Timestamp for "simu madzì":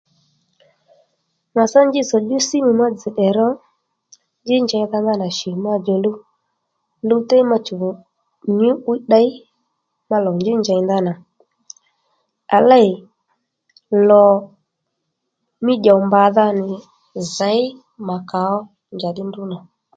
2.47-3.09